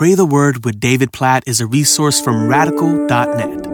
Pray 0.00 0.14
the 0.14 0.24
Word 0.24 0.64
with 0.64 0.80
David 0.80 1.12
Platt 1.12 1.42
is 1.46 1.60
a 1.60 1.66
resource 1.66 2.22
from 2.22 2.48
radical.net. 2.48 3.66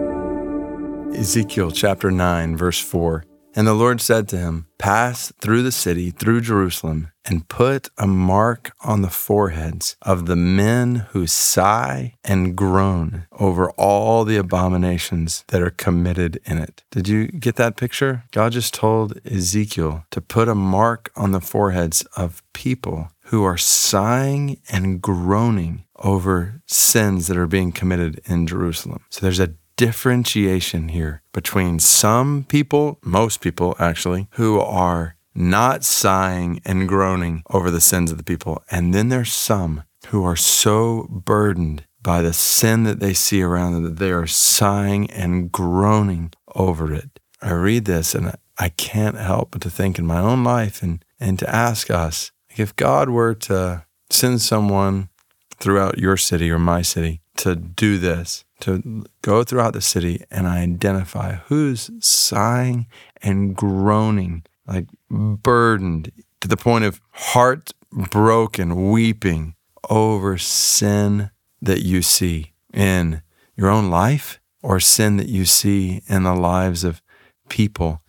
Ezekiel 1.17 1.71
chapter 1.71 2.11
9, 2.11 2.57
verse 2.57 2.81
4. 2.81 3.23
And 3.55 3.65
the 3.65 3.73
Lord 3.73 4.01
said 4.01 4.27
to 4.27 4.37
him, 4.37 4.67
Pass 4.77 5.31
through 5.39 5.63
the 5.63 5.71
city, 5.71 6.11
through 6.11 6.41
Jerusalem, 6.41 7.11
and 7.23 7.47
put 7.47 7.89
a 7.97 8.05
mark 8.05 8.73
on 8.81 9.01
the 9.01 9.09
foreheads 9.09 9.95
of 10.01 10.25
the 10.25 10.35
men 10.35 11.07
who 11.11 11.27
sigh 11.27 12.15
and 12.25 12.57
groan 12.57 13.25
over 13.31 13.71
all 13.71 14.25
the 14.25 14.35
abominations 14.35 15.45
that 15.47 15.61
are 15.61 15.69
committed 15.69 16.41
in 16.45 16.57
it. 16.57 16.83
Did 16.91 17.07
you 17.07 17.27
get 17.27 17.55
that 17.55 17.77
picture? 17.77 18.25
God 18.31 18.51
just 18.51 18.73
told 18.73 19.17
Ezekiel 19.25 20.05
to 20.11 20.19
put 20.19 20.49
a 20.49 20.55
mark 20.55 21.09
on 21.15 21.31
the 21.31 21.41
foreheads 21.41 22.01
of 22.17 22.43
people 22.51 23.11
who 23.27 23.43
are 23.43 23.57
sighing 23.57 24.59
and 24.69 25.01
groaning 25.01 25.83
over 25.97 26.61
sins 26.65 27.27
that 27.27 27.37
are 27.37 27.47
being 27.47 27.71
committed 27.71 28.21
in 28.25 28.47
Jerusalem. 28.47 29.03
So 29.09 29.21
there's 29.21 29.39
a 29.39 29.53
differentiation 29.75 30.89
here 30.89 31.21
between 31.33 31.79
some 31.79 32.45
people, 32.47 32.99
most 33.03 33.41
people 33.41 33.75
actually, 33.79 34.27
who 34.31 34.59
are 34.59 35.15
not 35.35 35.83
sighing 35.83 36.61
and 36.65 36.87
groaning 36.87 37.43
over 37.51 37.69
the 37.69 37.81
sins 37.81 38.11
of 38.11 38.17
the 38.17 38.23
people. 38.23 38.63
And 38.71 38.93
then 38.93 39.09
there's 39.09 39.33
some 39.33 39.83
who 40.07 40.23
are 40.23 40.35
so 40.35 41.07
burdened 41.09 41.85
by 42.01 42.21
the 42.21 42.33
sin 42.33 42.83
that 42.83 42.99
they 42.99 43.13
see 43.13 43.41
around 43.41 43.73
them 43.73 43.83
that 43.83 43.97
they 43.97 44.11
are 44.11 44.27
sighing 44.27 45.11
and 45.11 45.51
groaning 45.51 46.31
over 46.55 46.93
it. 46.93 47.19
I 47.41 47.51
read 47.51 47.85
this 47.85 48.15
and 48.15 48.35
I 48.57 48.69
can't 48.69 49.17
help 49.17 49.51
but 49.51 49.61
to 49.61 49.69
think 49.69 49.99
in 49.99 50.07
my 50.07 50.19
own 50.19 50.43
life 50.43 50.81
and, 50.81 51.03
and 51.19 51.37
to 51.39 51.53
ask 51.53 51.91
us 51.91 52.31
if 52.57 52.75
God 52.75 53.09
were 53.09 53.33
to 53.33 53.85
send 54.09 54.41
someone 54.41 55.09
throughout 55.57 55.97
your 55.97 56.17
city 56.17 56.49
or 56.51 56.59
my 56.59 56.81
city 56.81 57.21
to 57.37 57.55
do 57.55 57.97
this, 57.97 58.43
to 58.61 59.05
go 59.21 59.43
throughout 59.43 59.73
the 59.73 59.81
city 59.81 60.23
and 60.31 60.47
identify 60.47 61.35
who's 61.35 61.91
sighing 61.99 62.87
and 63.21 63.55
groaning, 63.55 64.43
like 64.67 64.87
burdened 65.09 66.11
to 66.41 66.47
the 66.47 66.57
point 66.57 66.83
of 66.83 67.01
heart 67.11 67.71
broken, 67.91 68.91
weeping 68.91 69.55
over 69.89 70.37
sin 70.37 71.31
that 71.61 71.81
you 71.81 72.01
see 72.01 72.53
in 72.73 73.21
your 73.55 73.69
own 73.69 73.89
life 73.89 74.39
or 74.61 74.79
sin 74.79 75.17
that 75.17 75.29
you 75.29 75.45
see 75.45 76.01
in 76.07 76.23
the 76.23 76.35
lives 76.35 76.83
of 76.83 77.01
people 77.49 78.01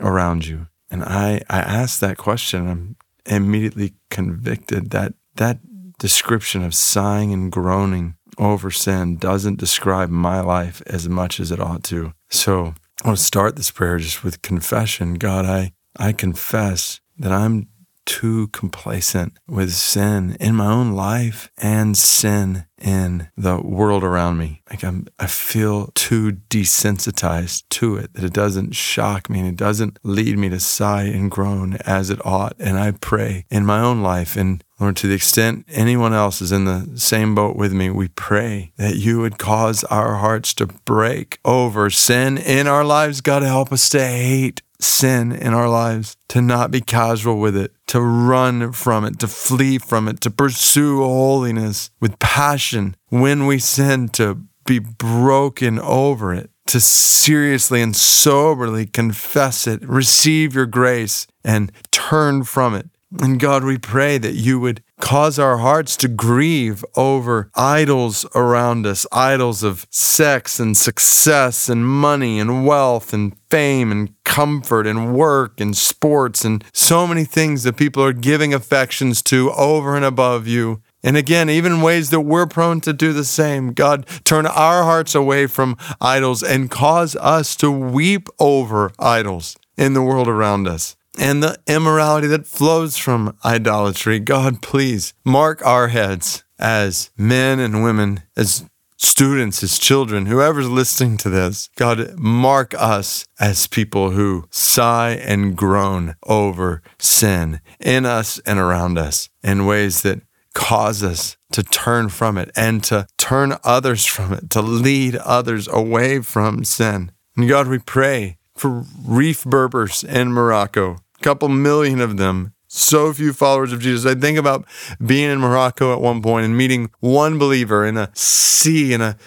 around 0.00 0.46
you. 0.46 0.66
And 0.90 1.02
I, 1.02 1.42
I 1.48 1.60
asked 1.60 2.00
that 2.00 2.18
question. 2.18 2.68
I'm 2.68 2.96
immediately 3.26 3.94
convicted 4.10 4.90
that 4.90 5.14
that 5.36 5.58
description 5.98 6.64
of 6.64 6.74
sighing 6.74 7.32
and 7.32 7.52
groaning 7.52 8.16
over 8.38 8.70
sin 8.70 9.16
doesn't 9.16 9.58
describe 9.58 10.10
my 10.10 10.40
life 10.40 10.82
as 10.86 11.08
much 11.08 11.38
as 11.38 11.52
it 11.52 11.60
ought 11.60 11.84
to. 11.84 12.12
So 12.28 12.74
I 13.02 13.08
want 13.08 13.18
to 13.18 13.24
start 13.24 13.56
this 13.56 13.70
prayer 13.70 13.98
just 13.98 14.24
with 14.24 14.42
confession. 14.42 15.14
God, 15.14 15.44
I, 15.44 15.72
I 15.96 16.12
confess 16.12 17.00
that 17.18 17.32
I'm 17.32 17.68
too 18.04 18.48
complacent 18.48 19.38
with 19.48 19.72
sin 19.72 20.36
in 20.40 20.54
my 20.54 20.66
own 20.66 20.92
life 20.92 21.50
and 21.58 21.96
sin 21.96 22.66
in 22.80 23.28
the 23.36 23.60
world 23.60 24.02
around 24.02 24.38
me. 24.38 24.62
Like 24.68 24.82
I'm, 24.82 25.06
I 25.18 25.26
feel 25.26 25.92
too 25.94 26.32
desensitized 26.50 27.64
to 27.70 27.96
it 27.96 28.14
that 28.14 28.24
it 28.24 28.32
doesn't 28.32 28.74
shock 28.74 29.30
me 29.30 29.40
and 29.40 29.48
it 29.48 29.56
doesn't 29.56 29.98
lead 30.02 30.36
me 30.36 30.48
to 30.48 30.60
sigh 30.60 31.04
and 31.04 31.30
groan 31.30 31.74
as 31.86 32.10
it 32.10 32.24
ought. 32.26 32.54
And 32.58 32.78
I 32.78 32.92
pray 32.92 33.46
in 33.50 33.64
my 33.64 33.80
own 33.80 34.02
life 34.02 34.36
and 34.36 34.64
Lord, 34.80 34.96
to 34.96 35.06
the 35.06 35.14
extent 35.14 35.64
anyone 35.68 36.12
else 36.12 36.42
is 36.42 36.50
in 36.50 36.64
the 36.64 36.98
same 36.98 37.36
boat 37.36 37.54
with 37.54 37.72
me, 37.72 37.88
we 37.88 38.08
pray 38.08 38.72
that 38.78 38.96
you 38.96 39.20
would 39.20 39.38
cause 39.38 39.84
our 39.84 40.16
hearts 40.16 40.52
to 40.54 40.66
break 40.66 41.38
over 41.44 41.88
sin 41.88 42.36
in 42.36 42.66
our 42.66 42.84
lives. 42.84 43.20
God, 43.20 43.44
help 43.44 43.70
us 43.70 43.88
to 43.90 44.04
hate 44.04 44.60
sin 44.82 45.32
in 45.32 45.54
our 45.54 45.68
lives, 45.68 46.16
to 46.28 46.40
not 46.40 46.70
be 46.70 46.80
casual 46.80 47.38
with 47.38 47.56
it, 47.56 47.72
to 47.88 48.00
run 48.00 48.72
from 48.72 49.04
it, 49.04 49.18
to 49.20 49.28
flee 49.28 49.78
from 49.78 50.08
it, 50.08 50.20
to 50.20 50.30
pursue 50.30 50.98
holiness 50.98 51.90
with 52.00 52.18
passion 52.18 52.96
when 53.08 53.46
we 53.46 53.58
sin, 53.58 54.08
to 54.08 54.42
be 54.64 54.78
broken 54.78 55.78
over 55.78 56.32
it, 56.32 56.50
to 56.66 56.80
seriously 56.80 57.82
and 57.82 57.96
soberly 57.96 58.86
confess 58.86 59.66
it, 59.66 59.82
receive 59.86 60.54
your 60.54 60.66
grace, 60.66 61.26
and 61.44 61.72
turn 61.90 62.44
from 62.44 62.74
it. 62.74 62.88
And 63.20 63.38
God, 63.38 63.62
we 63.62 63.76
pray 63.76 64.16
that 64.16 64.34
you 64.34 64.58
would 64.58 64.82
cause 64.98 65.38
our 65.38 65.58
hearts 65.58 65.98
to 65.98 66.08
grieve 66.08 66.82
over 66.96 67.50
idols 67.54 68.24
around 68.34 68.86
us, 68.86 69.06
idols 69.12 69.62
of 69.62 69.86
sex 69.90 70.58
and 70.58 70.74
success 70.76 71.68
and 71.68 71.86
money 71.86 72.40
and 72.40 72.66
wealth 72.66 73.12
and 73.12 73.36
fame 73.50 73.92
and 73.92 74.14
comfort 74.32 74.86
and 74.86 75.14
work 75.14 75.60
and 75.60 75.76
sports 75.76 76.42
and 76.42 76.64
so 76.72 77.06
many 77.06 77.22
things 77.22 77.64
that 77.64 77.76
people 77.76 78.02
are 78.02 78.14
giving 78.14 78.54
affections 78.54 79.20
to 79.20 79.52
over 79.52 79.94
and 79.94 80.06
above 80.06 80.46
you. 80.46 80.80
And 81.02 81.18
again, 81.18 81.50
even 81.50 81.82
ways 81.82 82.08
that 82.08 82.20
we're 82.20 82.46
prone 82.46 82.80
to 82.80 82.94
do 82.94 83.12
the 83.12 83.26
same. 83.26 83.74
God, 83.74 84.06
turn 84.24 84.46
our 84.46 84.84
hearts 84.84 85.14
away 85.14 85.46
from 85.46 85.76
idols 86.00 86.42
and 86.42 86.70
cause 86.70 87.14
us 87.16 87.54
to 87.56 87.70
weep 87.70 88.26
over 88.38 88.90
idols 88.98 89.58
in 89.76 89.92
the 89.92 90.02
world 90.02 90.28
around 90.28 90.66
us 90.66 90.96
and 91.18 91.42
the 91.42 91.58
immorality 91.66 92.26
that 92.28 92.46
flows 92.46 92.96
from 92.96 93.36
idolatry. 93.44 94.18
God, 94.18 94.62
please 94.62 95.12
mark 95.26 95.62
our 95.66 95.88
heads 95.88 96.42
as 96.58 97.10
men 97.18 97.60
and 97.60 97.84
women, 97.84 98.22
as 98.34 98.64
students, 99.02 99.62
as 99.62 99.78
children, 99.78 100.26
whoever's 100.26 100.68
listening 100.68 101.16
to 101.18 101.28
this. 101.28 101.68
God, 101.76 102.18
mark 102.18 102.72
us 102.74 103.26
as 103.40 103.66
people 103.66 104.10
who 104.10 104.46
sigh 104.50 105.10
and 105.10 105.56
groan 105.56 106.14
over 106.22 106.82
sin 106.98 107.60
in 107.80 108.06
us 108.06 108.38
and 108.46 108.58
around 108.58 108.98
us 108.98 109.28
in 109.42 109.66
ways 109.66 110.02
that 110.02 110.20
cause 110.54 111.02
us 111.02 111.36
to 111.50 111.62
turn 111.62 112.08
from 112.08 112.38
it 112.38 112.50
and 112.56 112.84
to 112.84 113.06
turn 113.18 113.56
others 113.64 114.06
from 114.06 114.32
it, 114.32 114.50
to 114.50 114.62
lead 114.62 115.16
others 115.16 115.66
away 115.68 116.20
from 116.20 116.64
sin. 116.64 117.10
And 117.36 117.48
God, 117.48 117.68
we 117.68 117.78
pray 117.78 118.38
for 118.54 118.84
Rif 119.04 119.44
Berbers 119.44 120.04
in 120.04 120.32
Morocco, 120.32 120.98
a 121.18 121.22
couple 121.22 121.48
million 121.48 122.00
of 122.00 122.16
them. 122.16 122.52
So 122.74 123.12
few 123.12 123.34
followers 123.34 123.70
of 123.70 123.80
Jesus. 123.80 124.10
I 124.10 124.18
think 124.18 124.38
about 124.38 124.64
being 125.04 125.30
in 125.30 125.40
Morocco 125.40 125.92
at 125.92 126.00
one 126.00 126.22
point 126.22 126.46
and 126.46 126.56
meeting 126.56 126.90
one 127.00 127.38
believer 127.38 127.84
in 127.84 127.98
a 127.98 128.10
sea, 128.14 128.94
in 128.94 129.02
a 129.02 129.18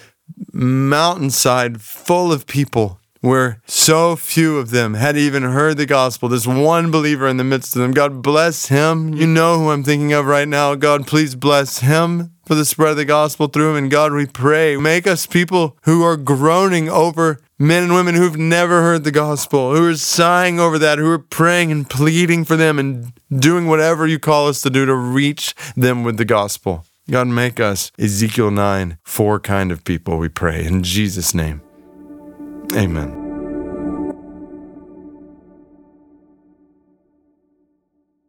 mountainside 0.52 1.80
full 1.80 2.34
of 2.34 2.48
people 2.48 3.00
where 3.22 3.62
so 3.68 4.16
few 4.16 4.58
of 4.58 4.72
them 4.72 4.96
had 4.96 5.16
even 5.16 5.44
heard 5.44 5.78
the 5.78 5.86
gospel. 5.86 6.28
This 6.28 6.48
one 6.48 6.90
believer 6.90 7.28
in 7.28 7.38
the 7.38 7.44
midst 7.44 7.76
of 7.76 7.84
them. 7.84 7.92
God 7.92 8.24
bless 8.24 8.68
him. 8.68 9.14
You 9.14 9.28
know 9.28 9.60
who 9.60 9.70
I'm 9.70 9.84
thinking 9.84 10.12
of 10.14 10.26
right 10.26 10.48
now. 10.48 10.74
God, 10.74 11.06
please 11.06 11.36
bless 11.36 11.80
him 11.80 12.32
for 12.48 12.56
the 12.56 12.66
spread 12.66 12.92
of 12.92 12.98
the 12.98 13.06
gospel 13.06 13.48
through 13.48 13.72
him. 13.72 13.76
And 13.76 13.92
God, 13.92 14.12
we 14.12 14.26
pray, 14.26 14.76
make 14.78 15.06
us 15.06 15.28
people 15.28 15.78
who 15.84 16.02
are 16.02 16.18
groaning 16.18 16.90
over 16.90 17.40
men 17.58 17.84
and 17.84 17.94
women 17.94 18.16
who've 18.16 18.38
never 18.38 18.82
heard 18.82 19.04
the 19.04 19.12
gospel, 19.12 19.76
who 19.76 19.90
are 19.90 19.96
sighing 19.96 20.60
over 20.60 20.78
that, 20.80 20.98
who 20.98 21.10
are 21.10 21.20
praying 21.20 21.72
and 21.72 21.90
pleading 21.90 22.46
for 22.46 22.56
them 22.56 22.80
and 22.80 23.14
doing 23.32 23.68
whatever 23.68 24.06
you 24.06 24.20
call 24.20 24.48
us 24.48 24.62
to 24.62 24.70
do 24.70 24.86
to 24.86 24.96
reach 24.96 25.56
them 25.76 26.04
with 26.04 26.18
the 26.18 26.26
gospel. 26.26 26.86
God, 27.10 27.28
make 27.28 27.60
us 27.60 27.92
Ezekiel 28.00 28.52
9, 28.52 28.98
four 29.04 29.40
kind 29.40 29.72
of 29.72 29.84
people, 29.84 30.18
we 30.18 30.30
pray. 30.30 30.66
In 30.66 30.84
Jesus' 30.84 31.34
name. 31.34 31.62
Amen. 32.74 33.25